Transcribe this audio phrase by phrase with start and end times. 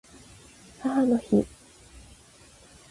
[0.81, 1.45] 母の日